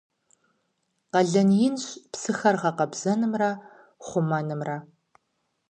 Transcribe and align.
Къалэн 1.11 1.49
инщ 1.67 1.83
псыхэр 2.11 2.55
гъэкъэбзэнымрэ 2.61 3.51
хъумэнымрэ. 4.05 4.77